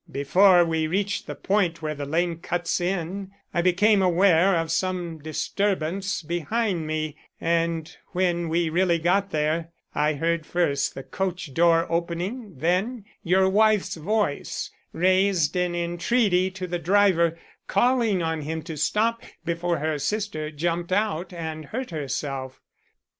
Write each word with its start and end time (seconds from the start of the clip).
Before 0.11 0.65
we 0.65 0.87
reached 0.87 1.27
the 1.27 1.35
point 1.35 1.83
where 1.83 1.93
the 1.93 2.07
lane 2.07 2.37
cuts 2.39 2.81
in, 2.81 3.29
I 3.53 3.61
became 3.61 4.01
aware 4.01 4.55
of 4.57 4.71
some 4.71 5.19
disturbance 5.19 6.23
behind 6.23 6.87
me, 6.87 7.17
and 7.39 7.95
when 8.07 8.49
we 8.49 8.67
really 8.67 8.97
got 8.97 9.29
there, 9.29 9.69
I 9.93 10.13
heard 10.15 10.43
first 10.47 10.95
the 10.95 11.03
coach 11.03 11.53
door 11.53 11.85
opening, 11.87 12.55
then 12.57 13.05
your 13.21 13.47
wife's 13.47 13.93
voice, 13.93 14.71
raised 14.91 15.55
in 15.55 15.75
entreaty 15.75 16.49
to 16.49 16.65
the 16.65 16.79
driver, 16.79 17.37
calling 17.67 18.23
on 18.23 18.41
him 18.41 18.63
to 18.63 18.77
stop 18.77 19.21
before 19.45 19.77
her 19.77 19.99
sister 19.99 20.49
jumped 20.49 20.91
out 20.91 21.31
and 21.31 21.65
hurt 21.65 21.91
herself. 21.91 22.59